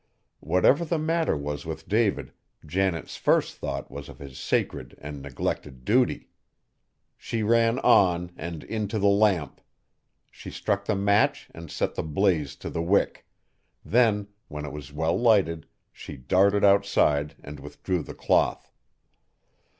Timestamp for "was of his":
3.91-4.39